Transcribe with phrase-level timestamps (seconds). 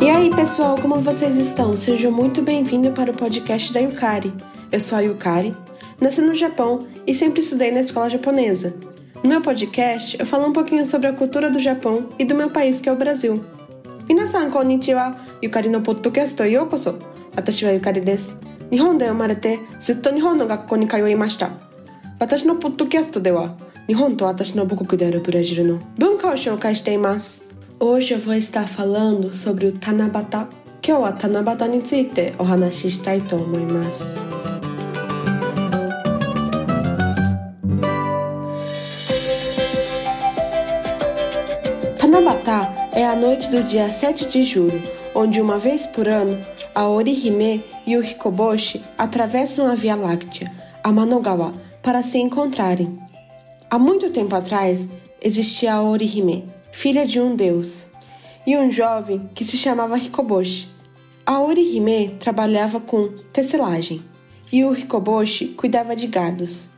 [0.00, 1.76] E aí, pessoal, como vocês estão?
[1.76, 4.32] Sejam muito bem-vindos para o podcast da Yukari.
[4.70, 5.52] Eu sou a Yukari,
[6.00, 8.76] nasci no Japão e sempre estudei na escola japonesa.
[9.20, 12.50] No meu podcast, eu falo um pouquinho sobre a cultura do Japão e do meu
[12.50, 13.44] país, que é o Brasil.
[14.08, 15.16] Minasan, konnichiwa.
[15.42, 17.00] Yukari no podcast eu koso.
[17.36, 18.36] Watashi wa Yukari desu.
[18.70, 19.58] Nihon de no ni.
[22.20, 23.18] Watashi no podcast
[23.87, 24.53] 日本で生まれてずっと日本の学校に通いました。
[24.53, 27.53] 私のポッドキャストでは日本と私の母国であるブラジルの文化を紹介しています。
[27.79, 30.47] Hoje eu vou estar falando sobre o Tanabata.
[30.85, 34.15] 今日は七夕についてお話ししたいと思います。
[41.97, 44.81] Tanabata é a noite do dia 7 de julho,
[45.15, 46.37] onde uma vez por ano
[46.75, 50.51] a Orihime e o Hikoboshi atravessam a Via Láctea,
[50.83, 53.06] a Manogawa, para se encontrarem.
[53.70, 54.88] Há muito tempo atrás
[55.20, 57.90] existia a Orihime, filha de um deus,
[58.46, 60.68] e um jovem que se chamava Hikoboshi.
[61.26, 64.02] A Orihime trabalhava com tecelagem
[64.50, 66.70] e o Hikoboshi cuidava de gados.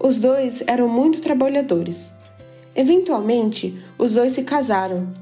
[0.00, 2.12] Os dois eram muito trabalhadores.
[2.74, 5.12] Eventualmente, os dois se casaram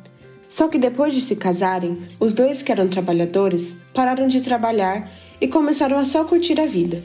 [0.53, 5.11] só que depois de se casarem, os dois que eram trabalhadores pararam de trabalhar
[5.41, 7.03] e começaram a só curtir a vida.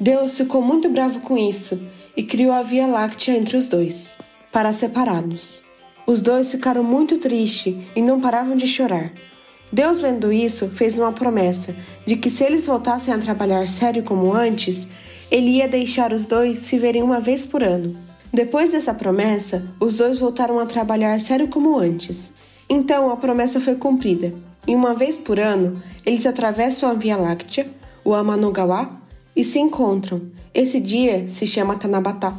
[0.00, 1.78] Deus ficou muito bravo com isso
[2.18, 4.16] e criou a Via Láctea entre os dois,
[4.50, 5.62] para separá-los.
[6.04, 9.12] Os dois ficaram muito tristes e não paravam de chorar.
[9.72, 14.34] Deus, vendo isso, fez uma promessa de que se eles voltassem a trabalhar sério como
[14.34, 14.88] antes,
[15.30, 17.96] ele ia deixar os dois se verem uma vez por ano.
[18.34, 22.34] Depois dessa promessa, os dois voltaram a trabalhar sério como antes.
[22.68, 24.34] Então a promessa foi cumprida.
[24.66, 27.68] E uma vez por ano, eles atravessam a Via Láctea,
[28.04, 28.98] o Amanogawa,
[29.37, 30.21] e se encontram.
[30.53, 32.33] Esse dia se chama Tanabata.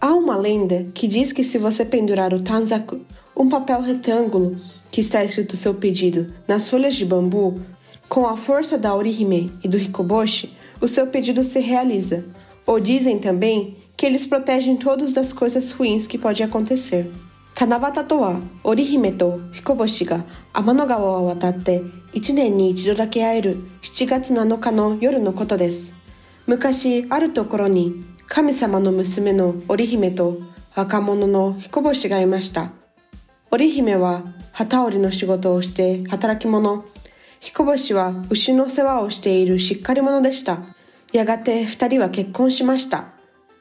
[0.00, 3.00] Há uma lenda que diz que se você pendurar o Tanzaku,
[3.36, 4.56] um papel retângulo
[4.90, 7.60] que está escrito seu pedido, nas folhas de bambu,
[8.08, 12.24] com a força da Orihime e do Hikoboshi, o seu pedido se realiza.
[12.66, 17.10] Ou dizem também que eles protegem todos das coisas ruins que podem acontecer.
[17.60, 20.24] 七夕とは織姫と彦星が
[20.54, 21.82] 天の川を渡って
[22.14, 25.94] 一年に一度だけ会える7月7日の夜のことです。
[26.47, 30.37] 昔あるところに神様の娘の織姫と
[30.75, 32.71] 若者の彦星がいました。
[33.51, 36.85] 織姫は旗織りの仕事をして働き者。
[37.39, 40.59] 彦星は牛の世話をしているしっかり者でした。
[41.13, 43.05] やがて二人は結婚しました。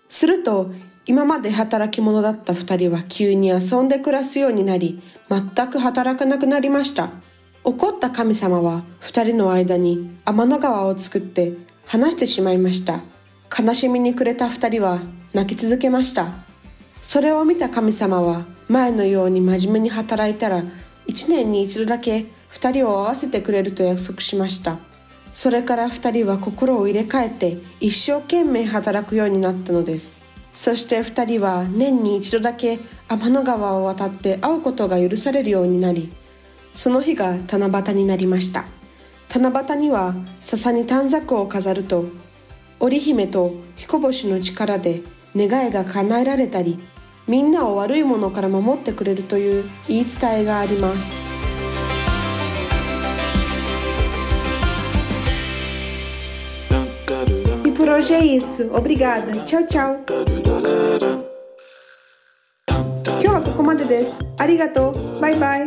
[0.09, 0.73] すると
[1.07, 7.11] 今まで働き者だった二人は急に遊んで暮らすようになり、全く働かなくなりました。
[7.63, 11.55] 怒った神様は二人の間に天の川を作って
[11.87, 13.01] 話してしまいました。
[13.57, 15.01] 悲しみに暮れた二人は
[15.33, 16.33] 泣き続けました。
[17.03, 20.63] それを見た神様は前のように真面目に働いたら
[21.07, 24.79] 一年に一度だけ二人を会わせてくれると約束しました。
[25.33, 30.35] それから二人は心を入れ替えて一生懸命働くようになったのです。
[30.55, 32.79] そして2人は年に一度だけ
[33.09, 36.13] 天の川を渡って会うことが許されるようになり
[36.73, 38.65] その日が七夕になりました
[39.35, 42.05] 七夕には笹に短冊を飾ると
[42.79, 45.03] 織姫と彦星の力で
[45.35, 46.79] 願いが叶えられたり
[47.27, 51.25] みんなを悪いものから守ってくれるという言い伝えがあります
[57.75, 58.71] por hoje é isso.
[58.73, 59.43] Obrigada.
[59.45, 60.05] Tchau, tchau.
[64.39, 64.93] Arigato.
[65.21, 65.67] Bye, bye.